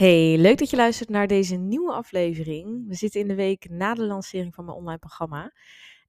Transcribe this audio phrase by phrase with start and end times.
[0.00, 2.88] Hey, leuk dat je luistert naar deze nieuwe aflevering.
[2.88, 5.52] We zitten in de week na de lancering van mijn online programma.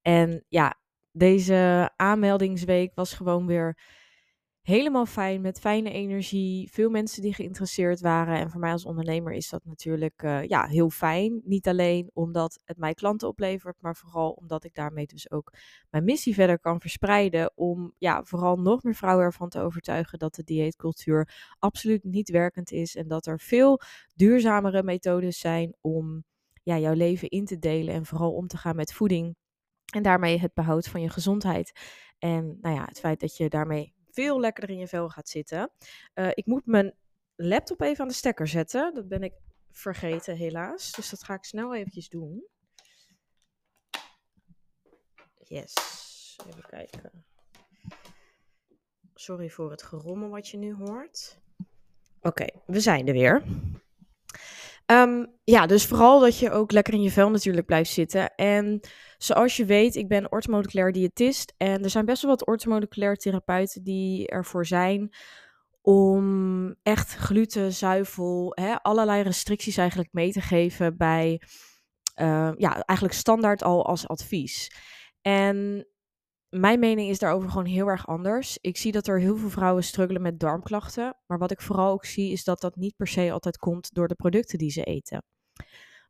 [0.01, 0.79] En ja,
[1.11, 3.77] deze aanmeldingsweek was gewoon weer
[4.61, 6.71] helemaal fijn, met fijne energie.
[6.71, 8.37] Veel mensen die geïnteresseerd waren.
[8.37, 11.41] En voor mij als ondernemer is dat natuurlijk uh, ja, heel fijn.
[11.43, 15.53] Niet alleen omdat het mij klanten oplevert, maar vooral omdat ik daarmee dus ook
[15.89, 17.51] mijn missie verder kan verspreiden.
[17.55, 22.71] Om ja, vooral nog meer vrouwen ervan te overtuigen dat de dieetcultuur absoluut niet werkend
[22.71, 22.95] is.
[22.95, 23.79] En dat er veel
[24.15, 26.23] duurzamere methodes zijn om
[26.63, 29.35] ja, jouw leven in te delen en vooral om te gaan met voeding.
[29.93, 31.71] En daarmee het behoud van je gezondheid.
[32.19, 35.71] En nou ja, het feit dat je daarmee veel lekkerder in je vel gaat zitten.
[36.15, 36.95] Uh, ik moet mijn
[37.35, 38.93] laptop even aan de stekker zetten.
[38.93, 39.33] Dat ben ik
[39.71, 40.91] vergeten helaas.
[40.91, 42.47] Dus dat ga ik snel eventjes doen.
[45.37, 45.73] Yes.
[46.47, 47.25] Even kijken.
[49.13, 51.39] Sorry voor het gerommel wat je nu hoort.
[52.21, 53.43] Oké, we zijn er weer.
[54.91, 58.35] Um, ja, dus vooral dat je ook lekker in je vel natuurlijk blijft zitten.
[58.35, 58.79] En
[59.17, 61.53] zoals je weet, ik ben orthomoleculair diëtist.
[61.57, 65.13] En er zijn best wel wat orthomoleculair therapeuten die ervoor zijn
[65.81, 71.41] om echt gluten, zuivel, hè, allerlei restricties eigenlijk mee te geven bij,
[72.21, 74.71] uh, ja, eigenlijk standaard al als advies.
[75.21, 75.87] En
[76.51, 78.57] mijn mening is daarover gewoon heel erg anders.
[78.61, 81.17] Ik zie dat er heel veel vrouwen struggelen met darmklachten.
[81.27, 84.07] Maar wat ik vooral ook zie is dat dat niet per se altijd komt door
[84.07, 85.23] de producten die ze eten.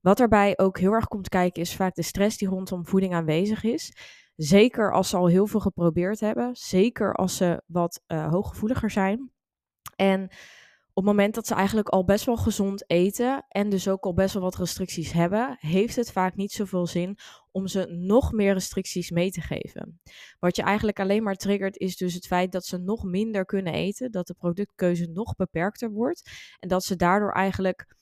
[0.01, 3.63] Wat daarbij ook heel erg komt kijken is vaak de stress die rondom voeding aanwezig
[3.63, 3.93] is.
[4.35, 6.55] Zeker als ze al heel veel geprobeerd hebben.
[6.55, 9.31] Zeker als ze wat uh, hooggevoeliger zijn.
[9.95, 10.29] En
[10.93, 14.13] op het moment dat ze eigenlijk al best wel gezond eten en dus ook al
[14.13, 17.17] best wel wat restricties hebben, heeft het vaak niet zoveel zin
[17.51, 20.01] om ze nog meer restricties mee te geven.
[20.39, 23.73] Wat je eigenlijk alleen maar triggert is dus het feit dat ze nog minder kunnen
[23.73, 27.95] eten, dat de productkeuze nog beperkter wordt en dat ze daardoor eigenlijk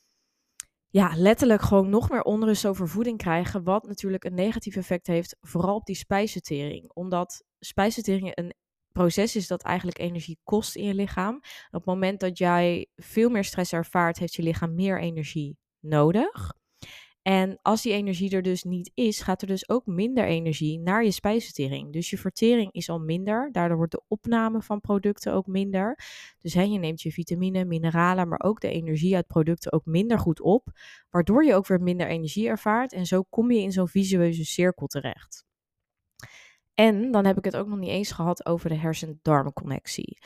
[0.91, 5.37] ja, letterlijk gewoon nog meer onrust over voeding krijgen, wat natuurlijk een negatief effect heeft,
[5.41, 6.91] vooral op die spijsvertering.
[6.93, 8.53] Omdat spijsvertering een
[8.99, 11.35] proces is dat eigenlijk energie kost in je lichaam.
[11.35, 16.53] op het moment dat jij veel meer stress ervaart, heeft je lichaam meer energie nodig.
[17.21, 21.03] En als die energie er dus niet is, gaat er dus ook minder energie naar
[21.03, 21.93] je spijsvertering.
[21.93, 23.51] Dus je vertering is al minder.
[23.51, 25.99] Daardoor wordt de opname van producten ook minder.
[26.41, 30.19] Dus hè, je neemt je vitamine, mineralen, maar ook de energie uit producten ook minder
[30.19, 30.67] goed op.
[31.09, 32.93] Waardoor je ook weer minder energie ervaart.
[32.93, 35.48] En zo kom je in zo'n visueuze cirkel terecht.
[36.79, 40.17] En dan heb ik het ook nog niet eens gehad over de hersen-darmenconnectie.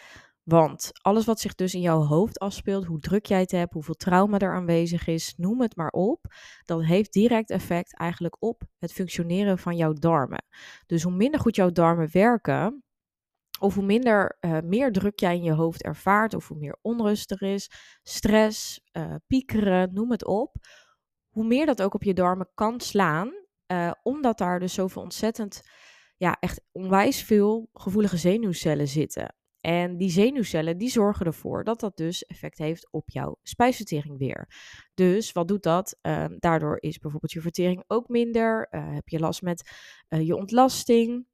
[0.44, 3.94] Want alles wat zich dus in jouw hoofd afspeelt, hoe druk jij het hebt, hoeveel
[3.94, 6.26] trauma er aanwezig is, noem het maar op,
[6.66, 10.46] dat heeft direct effect eigenlijk op het functioneren van jouw darmen.
[10.86, 12.84] Dus hoe minder goed jouw darmen werken,
[13.60, 17.32] of hoe minder, uh, meer druk jij in je hoofd ervaart, of hoe meer onrust
[17.32, 17.72] er is,
[18.04, 20.56] stress, uh, piekeren, noem het op,
[21.30, 23.32] hoe meer dat ook op je darmen kan slaan,
[23.68, 25.62] uh, omdat daar dus zoveel ontzettend
[26.24, 29.36] ja, echt onwijs veel gevoelige zenuwcellen zitten.
[29.62, 34.48] En die zenuwcellen die zorgen ervoor dat dat dus effect heeft op jouw spijsvertering weer.
[34.94, 35.98] Dus wat doet dat?
[36.02, 38.68] Uh, daardoor is bijvoorbeeld je vertering ook minder.
[38.72, 39.72] Uh, heb je last met
[40.10, 41.28] uh, je ontlasting.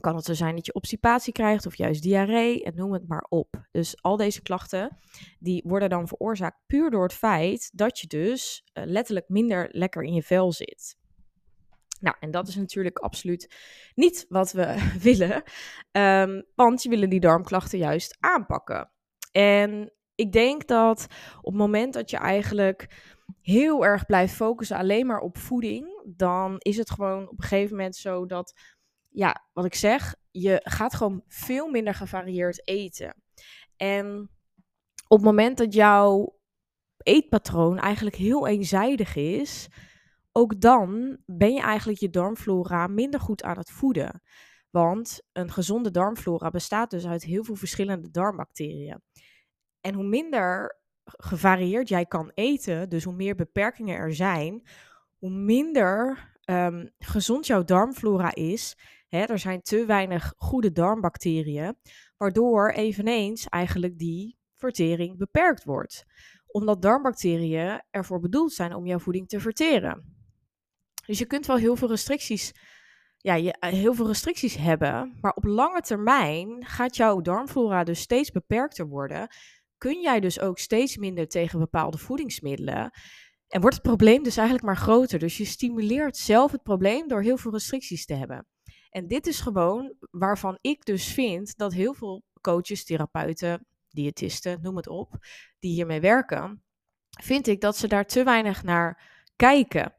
[0.00, 3.26] Kan het zo zijn dat je obstipatie krijgt of juist diarree en noem het maar
[3.28, 3.66] op.
[3.70, 4.98] Dus al deze klachten
[5.38, 10.14] die worden dan veroorzaakt puur door het feit dat je dus letterlijk minder lekker in
[10.14, 10.97] je vel zit.
[12.00, 13.54] Nou, en dat is natuurlijk absoluut
[13.94, 14.76] niet wat we
[15.08, 15.42] willen,
[15.92, 18.90] um, want je willen die darmklachten juist aanpakken.
[19.32, 21.06] En ik denk dat
[21.40, 23.06] op het moment dat je eigenlijk
[23.40, 27.76] heel erg blijft focussen alleen maar op voeding, dan is het gewoon op een gegeven
[27.76, 28.60] moment zo dat,
[29.08, 33.22] ja, wat ik zeg, je gaat gewoon veel minder gevarieerd eten.
[33.76, 34.30] En
[35.08, 36.38] op het moment dat jouw
[37.02, 39.68] eetpatroon eigenlijk heel eenzijdig is,
[40.38, 44.22] ook dan ben je eigenlijk je darmflora minder goed aan het voeden.
[44.70, 49.02] Want een gezonde darmflora bestaat dus uit heel veel verschillende darmbacteriën.
[49.80, 54.68] En hoe minder gevarieerd jij kan eten, dus hoe meer beperkingen er zijn,
[55.18, 58.76] hoe minder um, gezond jouw darmflora is.
[59.08, 61.76] Er zijn te weinig goede darmbacteriën,
[62.16, 66.04] waardoor eveneens eigenlijk die vertering beperkt wordt.
[66.46, 70.17] Omdat darmbacteriën ervoor bedoeld zijn om jouw voeding te verteren.
[71.08, 72.52] Dus je kunt wel heel veel restricties,
[73.16, 78.00] ja, je, eh, heel veel restricties hebben, maar op lange termijn gaat jouw darmflora dus
[78.00, 79.28] steeds beperkter worden.
[79.78, 82.90] Kun jij dus ook steeds minder tegen bepaalde voedingsmiddelen.
[83.46, 85.18] En wordt het probleem dus eigenlijk maar groter.
[85.18, 88.46] Dus je stimuleert zelf het probleem door heel veel restricties te hebben.
[88.90, 94.76] En dit is gewoon waarvan ik dus vind dat heel veel coaches, therapeuten, diëtisten, noem
[94.76, 95.16] het op,
[95.58, 96.62] die hiermee werken,
[97.22, 99.02] vind ik dat ze daar te weinig naar
[99.36, 99.94] kijken.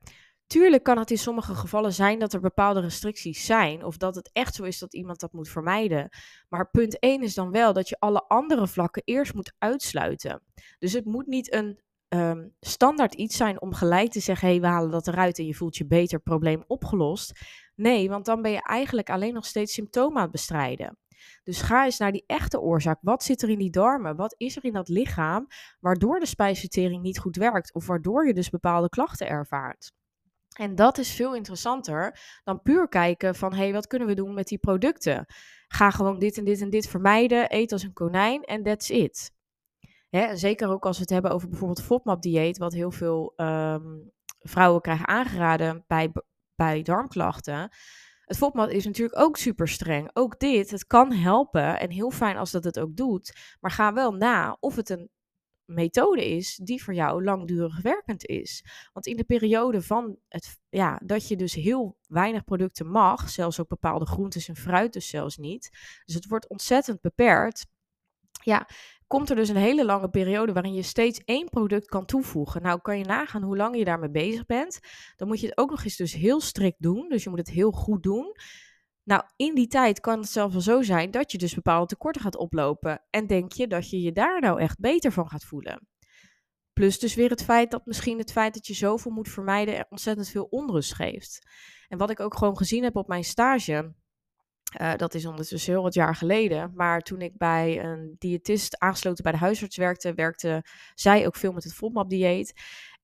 [0.49, 4.29] Tuurlijk kan het in sommige gevallen zijn dat er bepaalde restricties zijn, of dat het
[4.33, 6.09] echt zo is dat iemand dat moet vermijden.
[6.47, 10.41] Maar punt 1 is dan wel dat je alle andere vlakken eerst moet uitsluiten.
[10.79, 14.61] Dus het moet niet een ehm, standaard iets zijn om gelijk te zeggen: hé, hey,
[14.61, 17.39] we halen dat eruit en je voelt je beter, probleem opgelost.
[17.75, 20.97] Nee, want dan ben je eigenlijk alleen nog steeds symptomen aan het bestrijden.
[21.43, 22.97] Dus ga eens naar die echte oorzaak.
[23.01, 24.15] Wat zit er in die darmen?
[24.15, 25.47] Wat is er in dat lichaam
[25.79, 29.97] waardoor de spijsvertering niet goed werkt of waardoor je dus bepaalde klachten ervaart?
[30.59, 34.33] En dat is veel interessanter dan puur kijken van hé, hey, wat kunnen we doen
[34.33, 35.25] met die producten?
[35.67, 39.31] Ga gewoon dit en dit en dit vermijden, eet als een konijn en that's it.
[40.33, 43.97] Zeker ook als we het hebben over bijvoorbeeld FODMAP-dieet, wat heel veel ehm,
[44.39, 46.11] vrouwen krijgen aangeraden bij,
[46.55, 47.69] bij darmklachten.
[48.25, 50.09] Het FODMAP is natuurlijk ook super streng.
[50.13, 53.55] Ook dit, het kan helpen en heel fijn als dat het ook doet.
[53.59, 55.09] Maar ga wel na of het een
[55.69, 58.63] methode is die voor jou langdurig werkend is.
[58.93, 63.59] Want in de periode van het, ja, dat je dus heel weinig producten mag, zelfs
[63.59, 65.69] ook bepaalde groentes en fruit dus zelfs niet.
[66.05, 67.67] Dus het wordt ontzettend beperkt.
[68.43, 68.67] Ja,
[69.07, 72.61] komt er dus een hele lange periode waarin je steeds één product kan toevoegen.
[72.61, 74.79] Nou, kan je nagaan hoe lang je daarmee bezig bent.
[75.15, 77.09] Dan moet je het ook nog eens dus heel strikt doen.
[77.09, 78.35] Dus je moet het heel goed doen.
[79.09, 82.21] Nou, in die tijd kan het zelfs wel zo zijn dat je dus bepaalde tekorten
[82.21, 83.01] gaat oplopen.
[83.09, 85.87] En denk je dat je je daar nou echt beter van gaat voelen.
[86.73, 89.85] Plus dus weer het feit dat misschien het feit dat je zoveel moet vermijden er
[89.89, 91.39] ontzettend veel onrust geeft.
[91.87, 93.93] En wat ik ook gewoon gezien heb op mijn stage,
[94.81, 96.71] uh, dat is ondertussen heel wat jaar geleden.
[96.75, 100.63] Maar toen ik bij een diëtist aangesloten bij de huisarts werkte, werkte
[100.93, 102.53] zij ook veel met het FODMAP-dieet.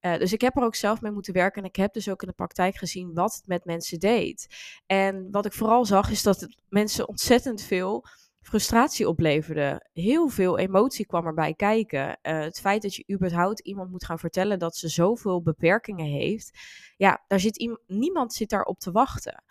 [0.06, 2.22] Uh, dus ik heb er ook zelf mee moeten werken en ik heb dus ook
[2.22, 4.48] in de praktijk gezien wat het met mensen deed.
[4.86, 8.06] En wat ik vooral zag is dat mensen ontzettend veel
[8.46, 9.90] frustratie opleverde.
[9.94, 12.08] Heel veel emotie kwam erbij kijken.
[12.08, 16.60] Uh, het feit dat je überhaupt iemand moet gaan vertellen dat ze zoveel beperkingen heeft.
[16.98, 19.44] Ja, daar zit niemand zit daarop te wachten.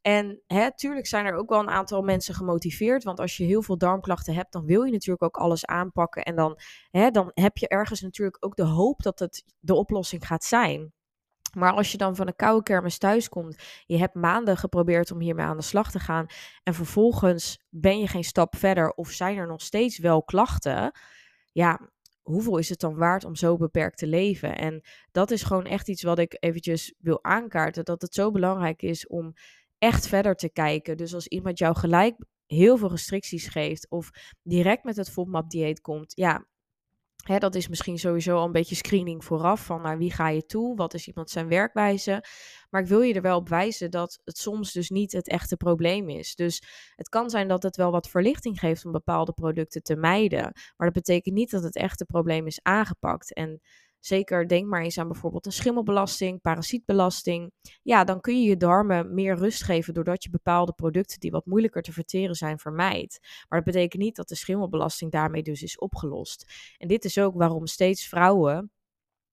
[0.00, 3.04] En hè, tuurlijk zijn er ook wel een aantal mensen gemotiveerd.
[3.04, 6.22] Want als je heel veel darmklachten hebt, dan wil je natuurlijk ook alles aanpakken.
[6.22, 6.58] En dan,
[6.90, 10.92] hè, dan heb je ergens natuurlijk ook de hoop dat het de oplossing gaat zijn.
[11.52, 15.20] Maar als je dan van een koude kermis thuis komt, je hebt maanden geprobeerd om
[15.20, 16.26] hiermee aan de slag te gaan
[16.62, 20.92] en vervolgens ben je geen stap verder of zijn er nog steeds wel klachten,
[21.52, 21.90] ja,
[22.22, 24.56] hoeveel is het dan waard om zo beperkt te leven?
[24.56, 24.80] En
[25.12, 29.06] dat is gewoon echt iets wat ik eventjes wil aankaarten, dat het zo belangrijk is
[29.06, 29.34] om
[29.78, 30.96] echt verder te kijken.
[30.96, 32.16] Dus als iemand jou gelijk
[32.46, 34.10] heel veel restricties geeft of
[34.42, 36.46] direct met het FODMAP-dieet komt, ja,
[37.30, 40.46] Hè, dat is misschien sowieso al een beetje screening vooraf van naar wie ga je
[40.46, 42.24] toe, wat is iemand zijn werkwijze.
[42.70, 45.56] Maar ik wil je er wel op wijzen dat het soms dus niet het echte
[45.56, 46.34] probleem is.
[46.34, 46.62] Dus
[46.96, 50.40] het kan zijn dat het wel wat verlichting geeft om bepaalde producten te mijden.
[50.76, 53.32] Maar dat betekent niet dat het echte probleem is aangepakt.
[53.32, 53.60] En
[54.00, 57.52] Zeker denk maar eens aan bijvoorbeeld een schimmelbelasting, parasietbelasting.
[57.82, 61.46] Ja, dan kun je je darmen meer rust geven doordat je bepaalde producten die wat
[61.46, 63.18] moeilijker te verteren zijn vermijdt.
[63.48, 66.52] Maar dat betekent niet dat de schimmelbelasting daarmee dus is opgelost.
[66.78, 68.70] En dit is ook waarom steeds vrouwen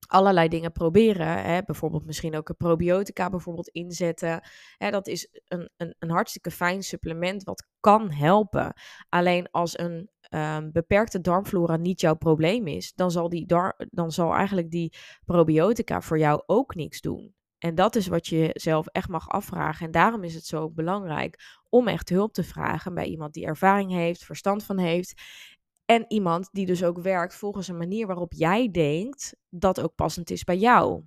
[0.08, 1.42] allerlei dingen proberen.
[1.42, 1.62] Hè?
[1.62, 4.40] Bijvoorbeeld misschien ook een probiotica bijvoorbeeld inzetten.
[4.76, 8.72] Hè, dat is een, een, een hartstikke fijn supplement wat kan helpen.
[9.08, 13.46] Alleen als een um, beperkte darmflora niet jouw probleem is, dan zal, die
[13.90, 14.92] dan zal eigenlijk die
[15.24, 17.36] probiotica voor jou ook niks doen.
[17.58, 19.86] En dat is wat je zelf echt mag afvragen.
[19.86, 23.90] En daarom is het zo belangrijk om echt hulp te vragen bij iemand die ervaring
[23.90, 25.22] heeft, verstand van heeft.
[25.84, 30.30] En iemand die dus ook werkt volgens een manier waarop jij denkt dat ook passend
[30.30, 31.02] is bij jou.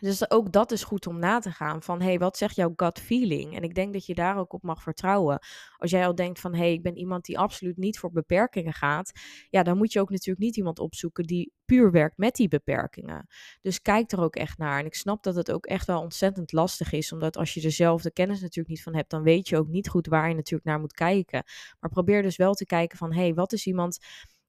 [0.00, 3.00] Dus ook dat is goed om na te gaan van, hey, wat zegt jouw gut
[3.00, 3.56] feeling?
[3.56, 5.38] En ik denk dat je daar ook op mag vertrouwen.
[5.76, 9.12] Als jij al denkt van, hey, ik ben iemand die absoluut niet voor beperkingen gaat,
[9.48, 13.26] ja, dan moet je ook natuurlijk niet iemand opzoeken die puur werkt met die beperkingen.
[13.60, 14.78] Dus kijk er ook echt naar.
[14.78, 17.72] En ik snap dat het ook echt wel ontzettend lastig is, omdat als je er
[17.72, 20.34] zelf de kennis natuurlijk niet van hebt, dan weet je ook niet goed waar je
[20.34, 21.44] natuurlijk naar moet kijken.
[21.80, 23.98] Maar probeer dus wel te kijken van, hey, wat is iemand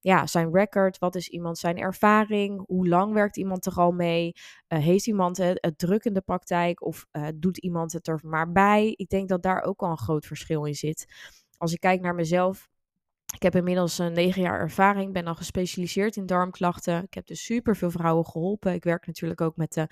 [0.01, 4.33] ja, zijn record, wat is iemand zijn ervaring, hoe lang werkt iemand er al mee,
[4.67, 8.51] uh, heeft iemand het, druk in de praktijk of uh, doet iemand het er maar
[8.51, 8.93] bij.
[8.95, 11.05] Ik denk dat daar ook al een groot verschil in zit.
[11.57, 12.69] Als ik kijk naar mezelf,
[13.35, 17.03] ik heb inmiddels een negen jaar ervaring, ben al gespecialiseerd in darmklachten.
[17.03, 18.73] Ik heb dus super veel vrouwen geholpen.
[18.73, 19.87] Ik werk natuurlijk ook met de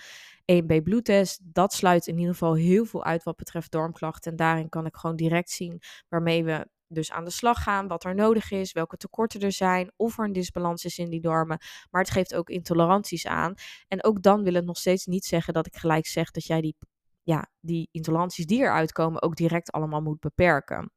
[0.64, 1.40] 1B bloedtest.
[1.44, 4.32] Dat sluit in ieder geval heel veel uit wat betreft darmklachten.
[4.32, 8.04] En daarin kan ik gewoon direct zien waarmee we dus aan de slag gaan, wat
[8.04, 11.58] er nodig is, welke tekorten er zijn, of er een disbalans is in die darmen.
[11.90, 13.54] Maar het geeft ook intoleranties aan.
[13.88, 16.62] En ook dan wil het nog steeds niet zeggen dat ik gelijk zeg dat jij
[16.62, 16.76] die,
[17.24, 20.92] ja, die intoleranties die eruit komen ook direct allemaal moet beperken.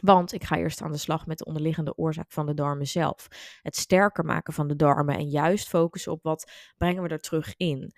[0.00, 3.28] Want ik ga eerst aan de slag met de onderliggende oorzaak van de darmen zelf.
[3.62, 7.54] Het sterker maken van de darmen en juist focussen op wat brengen we er terug
[7.56, 7.92] in.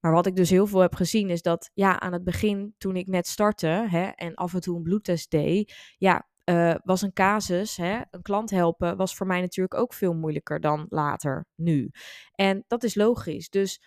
[0.00, 2.96] Maar wat ik dus heel veel heb gezien is dat ja, aan het begin toen
[2.96, 7.12] ik net startte hè, en af en toe een bloedtest deed, ja, uh, was een
[7.12, 11.90] casus, hè, een klant helpen, was voor mij natuurlijk ook veel moeilijker dan later, nu.
[12.34, 13.48] En dat is logisch.
[13.48, 13.80] Dus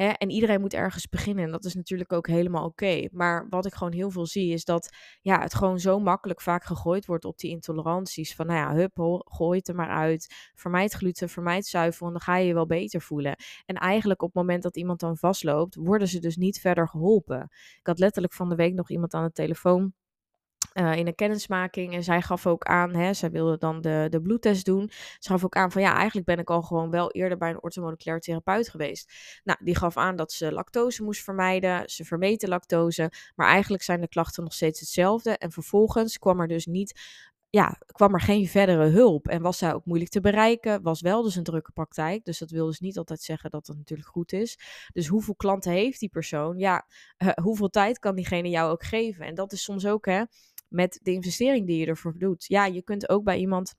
[0.00, 1.44] Hè, en iedereen moet ergens beginnen.
[1.44, 3.08] En dat is natuurlijk ook helemaal oké.
[3.12, 6.64] Maar wat ik gewoon heel veel zie, is dat ja, het gewoon zo makkelijk vaak
[6.64, 8.34] gegooid wordt op die intoleranties.
[8.34, 10.50] Van nou ja, hup, gooi het er maar uit.
[10.54, 12.06] Vermijd gluten, vermijd zuivel.
[12.06, 13.36] En dan ga je je wel beter voelen.
[13.66, 17.42] En eigenlijk op het moment dat iemand dan vastloopt, worden ze dus niet verder geholpen.
[17.78, 19.92] Ik had letterlijk van de week nog iemand aan de telefoon.
[20.74, 21.94] Uh, in een kennismaking.
[21.94, 24.90] En zij gaf ook aan, hè, zij wilde dan de, de bloedtest doen.
[25.18, 27.62] Ze gaf ook aan van ja, eigenlijk ben ik al gewoon wel eerder bij een
[27.62, 29.12] orthomoleculair therapeut geweest.
[29.44, 31.90] Nou, die gaf aan dat ze lactose moest vermijden.
[31.90, 33.12] Ze vermeten lactose.
[33.34, 35.38] Maar eigenlijk zijn de klachten nog steeds hetzelfde.
[35.38, 36.94] En vervolgens kwam er dus niet
[37.50, 40.82] ja, kwam er geen verdere hulp en was zij ook moeilijk te bereiken.
[40.82, 42.24] Was wel dus een drukke praktijk.
[42.24, 44.58] Dus dat wil dus niet altijd zeggen dat dat natuurlijk goed is.
[44.92, 46.58] Dus hoeveel klanten heeft die persoon?
[46.58, 46.86] Ja,
[47.18, 49.26] uh, hoeveel tijd kan diegene jou ook geven?
[49.26, 50.22] En dat is soms ook, hè,
[50.70, 52.44] met de investering die je ervoor doet.
[52.46, 53.74] Ja, je kunt ook bij iemand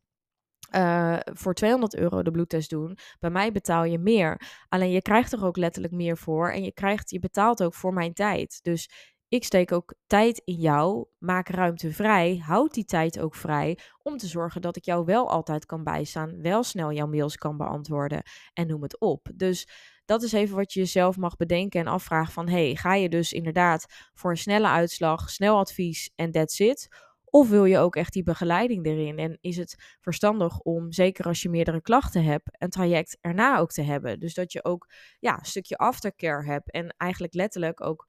[0.75, 2.97] uh, voor 200 euro de bloedtest doen.
[3.19, 4.41] Bij mij betaal je meer.
[4.69, 6.51] Alleen je krijgt er ook letterlijk meer voor.
[6.51, 8.59] En je, krijgt, je betaalt ook voor mijn tijd.
[8.61, 8.89] Dus
[9.27, 11.05] ik steek ook tijd in jou.
[11.17, 12.37] Maak ruimte vrij.
[12.37, 13.77] Houd die tijd ook vrij.
[14.03, 16.41] Om te zorgen dat ik jou wel altijd kan bijstaan.
[16.41, 18.23] Wel snel jouw mails kan beantwoorden.
[18.53, 19.31] En noem het op.
[19.35, 19.67] Dus
[20.11, 22.49] dat is even wat je jezelf mag bedenken en afvragen van...
[22.49, 26.87] hey, ga je dus inderdaad voor een snelle uitslag, snel advies en that's it...
[27.33, 29.17] Of wil je ook echt die begeleiding erin?
[29.17, 33.71] En is het verstandig om, zeker als je meerdere klachten hebt, een traject erna ook
[33.71, 34.19] te hebben?
[34.19, 38.07] Dus dat je ook ja, een stukje aftercare hebt en eigenlijk letterlijk ook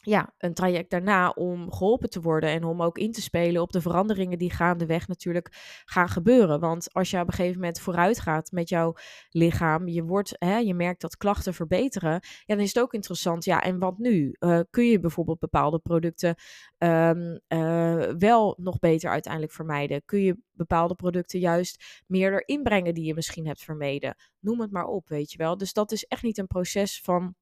[0.00, 3.72] ja, een traject daarna om geholpen te worden en om ook in te spelen op
[3.72, 6.60] de veranderingen die gaandeweg natuurlijk gaan gebeuren.
[6.60, 8.94] Want als je op een gegeven moment vooruit gaat met jouw
[9.30, 13.44] lichaam, je, wordt, hè, je merkt dat klachten verbeteren, ja, dan is het ook interessant.
[13.44, 14.36] Ja, en wat nu?
[14.38, 16.34] Uh, kun je bijvoorbeeld bepaalde producten
[16.78, 20.04] um, uh, wel nog beter uiteindelijk vermijden?
[20.04, 24.16] Kun je bepaalde producten juist meer erin brengen die je misschien hebt vermeden?
[24.38, 25.56] Noem het maar op, weet je wel.
[25.56, 27.34] Dus dat is echt niet een proces van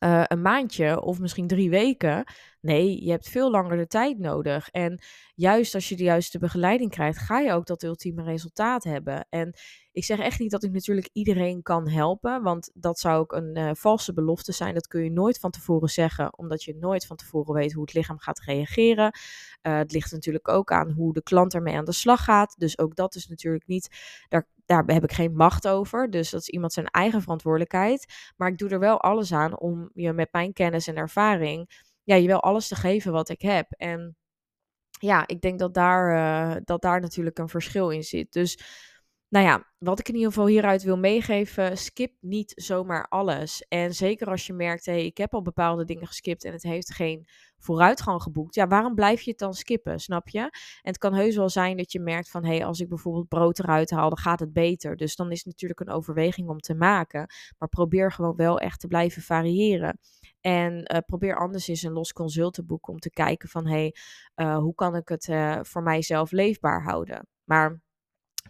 [0.00, 2.24] uh, een maandje of misschien drie weken.
[2.60, 4.68] Nee, je hebt veel langer de tijd nodig.
[4.70, 5.02] En
[5.34, 9.26] juist als je de juiste begeleiding krijgt, ga je ook dat ultieme resultaat hebben.
[9.28, 9.54] En
[9.92, 13.58] ik zeg echt niet dat ik natuurlijk iedereen kan helpen, want dat zou ook een
[13.58, 14.74] uh, valse belofte zijn.
[14.74, 17.94] Dat kun je nooit van tevoren zeggen, omdat je nooit van tevoren weet hoe het
[17.94, 19.18] lichaam gaat reageren.
[19.62, 22.54] Uh, het ligt natuurlijk ook aan hoe de klant ermee aan de slag gaat.
[22.58, 23.88] Dus ook dat is natuurlijk niet,
[24.28, 26.10] daar, daar heb ik geen macht over.
[26.10, 28.32] Dus dat is iemand zijn eigen verantwoordelijkheid.
[28.36, 32.14] Maar ik doe er wel alles aan om je met mijn kennis en ervaring, ja,
[32.14, 33.66] je wel alles te geven wat ik heb.
[33.70, 34.16] En
[34.90, 38.32] ja, ik denk dat daar, uh, dat daar natuurlijk een verschil in zit.
[38.32, 38.58] Dus
[39.34, 43.64] nou ja, wat ik in ieder geval hieruit wil meegeven, skip niet zomaar alles.
[43.68, 46.62] En zeker als je merkt, hé, hey, ik heb al bepaalde dingen geskipt en het
[46.62, 47.26] heeft geen
[47.56, 48.54] vooruitgang geboekt.
[48.54, 50.40] Ja, waarom blijf je het dan skippen, snap je?
[50.40, 50.50] En
[50.82, 53.58] het kan heus wel zijn dat je merkt van, hé, hey, als ik bijvoorbeeld brood
[53.58, 54.96] eruit haal, dan gaat het beter.
[54.96, 57.26] Dus dan is het natuurlijk een overweging om te maken.
[57.58, 59.98] Maar probeer gewoon wel echt te blijven variëren.
[60.40, 63.72] En uh, probeer anders eens een los consult te boeken om te kijken van, hé,
[63.72, 63.94] hey,
[64.46, 67.28] uh, hoe kan ik het uh, voor mijzelf leefbaar houden?
[67.44, 67.82] Maar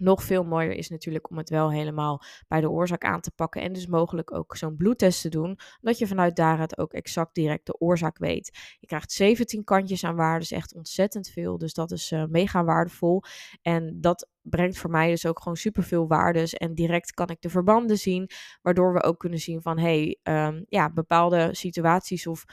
[0.01, 3.63] nog veel mooier is natuurlijk om het wel helemaal bij de oorzaak aan te pakken.
[3.63, 5.59] En dus mogelijk ook zo'n bloedtest te doen.
[5.81, 8.77] Omdat je vanuit daaruit ook exact direct de oorzaak weet.
[8.79, 11.59] Je krijgt 17 kantjes aan waardes, echt ontzettend veel.
[11.59, 13.23] Dus dat is uh, mega waardevol.
[13.63, 16.55] En dat brengt voor mij dus ook gewoon superveel waardes.
[16.55, 18.31] En direct kan ik de verbanden zien.
[18.63, 22.45] Waardoor we ook kunnen zien van hey, um, ja, bepaalde situaties of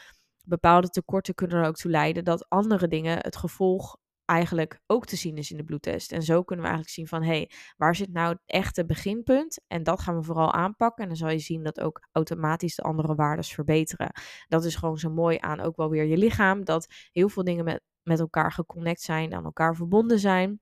[0.45, 3.97] bepaalde tekorten kunnen er ook toe leiden dat andere dingen het gevolg
[4.31, 6.11] eigenlijk ook te zien is in de bloedtest.
[6.11, 9.61] En zo kunnen we eigenlijk zien van, hé, hey, waar zit nou het echte beginpunt?
[9.67, 11.03] En dat gaan we vooral aanpakken.
[11.03, 14.11] En dan zal je zien dat ook automatisch de andere waarden verbeteren.
[14.47, 17.63] Dat is gewoon zo mooi aan ook wel weer je lichaam, dat heel veel dingen
[17.63, 20.59] met, met elkaar geconnect zijn, aan elkaar verbonden zijn.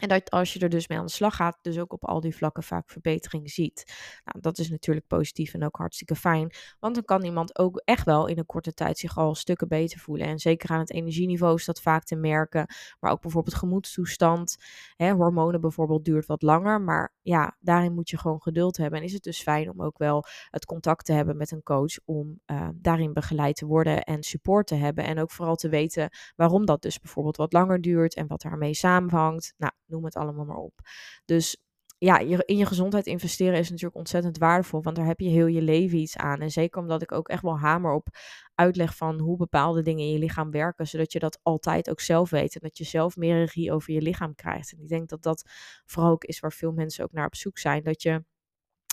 [0.00, 2.20] En dat als je er dus mee aan de slag gaat, dus ook op al
[2.20, 3.92] die vlakken vaak verbetering ziet.
[4.24, 6.52] Nou, dat is natuurlijk positief en ook hartstikke fijn.
[6.80, 10.00] Want dan kan iemand ook echt wel in een korte tijd zich al stukken beter
[10.00, 10.26] voelen.
[10.26, 12.66] En zeker aan het energieniveau is dat vaak te merken.
[13.00, 14.56] Maar ook bijvoorbeeld gemoedstoestand.
[14.96, 16.80] Hè, hormonen bijvoorbeeld duurt wat langer.
[16.80, 18.98] Maar ja, daarin moet je gewoon geduld hebben.
[18.98, 21.98] En is het dus fijn om ook wel het contact te hebben met een coach.
[22.04, 25.04] Om uh, daarin begeleid te worden en support te hebben.
[25.04, 28.14] En ook vooral te weten waarom dat dus bijvoorbeeld wat langer duurt.
[28.14, 29.54] En wat daarmee samenhangt.
[29.56, 30.74] Nou, noem het allemaal maar op.
[31.24, 31.62] Dus
[31.98, 35.62] ja, in je gezondheid investeren is natuurlijk ontzettend waardevol, want daar heb je heel je
[35.62, 36.40] leven iets aan.
[36.40, 38.08] En zeker omdat ik ook echt wel hamer op
[38.54, 42.30] uitleg van hoe bepaalde dingen in je lichaam werken, zodat je dat altijd ook zelf
[42.30, 44.72] weet en dat je zelf meer regie over je lichaam krijgt.
[44.72, 45.50] En ik denk dat dat
[45.84, 48.24] vooral ook is waar veel mensen ook naar op zoek zijn, dat je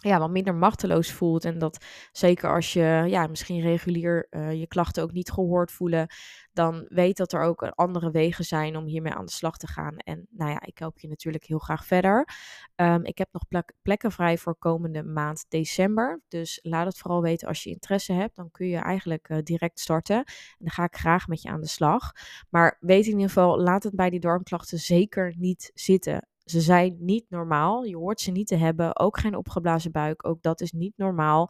[0.09, 1.45] ja, wat minder machteloos voelt.
[1.45, 6.07] En dat zeker als je ja, misschien regulier uh, je klachten ook niet gehoord voelen,
[6.53, 9.97] dan weet dat er ook andere wegen zijn om hiermee aan de slag te gaan.
[9.97, 12.27] En nou ja, ik help je natuurlijk heel graag verder.
[12.75, 16.21] Um, ik heb nog plek, plekken vrij voor komende maand december.
[16.27, 18.35] Dus laat het vooral weten als je interesse hebt.
[18.35, 20.17] Dan kun je eigenlijk uh, direct starten.
[20.17, 20.25] En
[20.57, 22.11] dan ga ik graag met je aan de slag.
[22.49, 26.27] Maar weet in ieder geval, laat het bij die darmklachten zeker niet zitten.
[26.51, 27.83] Ze zijn niet normaal.
[27.83, 28.99] Je hoort ze niet te hebben.
[28.99, 30.27] Ook geen opgeblazen buik.
[30.27, 31.49] Ook dat is niet normaal.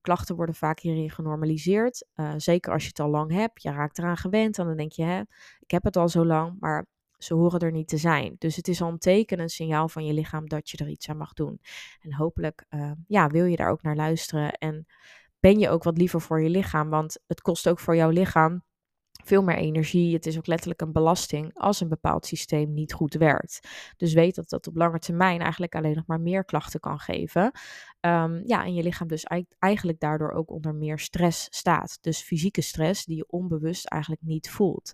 [0.00, 2.06] Klachten worden vaak hierin genormaliseerd.
[2.14, 3.62] Uh, zeker als je het al lang hebt.
[3.62, 4.58] Je raakt eraan gewend.
[4.58, 5.20] En dan denk je, hè,
[5.60, 6.56] ik heb het al zo lang.
[6.60, 6.86] Maar
[7.18, 8.34] ze horen er niet te zijn.
[8.38, 11.08] Dus het is al een teken, een signaal van je lichaam dat je er iets
[11.08, 11.60] aan mag doen.
[12.00, 14.52] En hopelijk uh, ja, wil je daar ook naar luisteren.
[14.52, 14.86] En
[15.40, 16.90] ben je ook wat liever voor je lichaam.
[16.90, 18.62] Want het kost ook voor jouw lichaam
[19.30, 20.14] veel meer energie.
[20.14, 23.68] Het is ook letterlijk een belasting als een bepaald systeem niet goed werkt.
[23.96, 27.42] Dus weet dat dat op lange termijn eigenlijk alleen nog maar meer klachten kan geven.
[28.00, 29.24] Um, ja, en je lichaam dus
[29.58, 31.98] eigenlijk daardoor ook onder meer stress staat.
[32.00, 34.92] Dus fysieke stress die je onbewust eigenlijk niet voelt.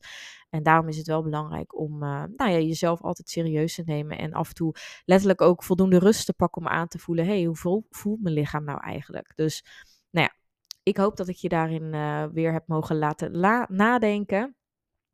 [0.51, 4.19] En daarom is het wel belangrijk om uh, nou ja, jezelf altijd serieus te nemen
[4.19, 4.75] en af en toe
[5.05, 8.65] letterlijk ook voldoende rust te pakken om aan te voelen: hey, hoe voelt mijn lichaam
[8.65, 9.33] nou eigenlijk?
[9.35, 9.65] Dus
[10.11, 10.46] nou ja,
[10.87, 14.57] ik hoop dat ik je daarin uh, weer heb mogen laten la nadenken.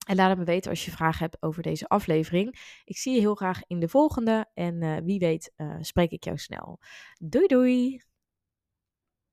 [0.07, 2.81] En laat het me weten als je vragen hebt over deze aflevering.
[2.85, 4.47] Ik zie je heel graag in de volgende.
[4.55, 6.79] En uh, wie weet uh, spreek ik jou snel.
[7.19, 8.03] Doei doei!